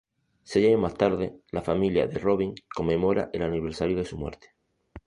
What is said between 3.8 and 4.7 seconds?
de su muerte.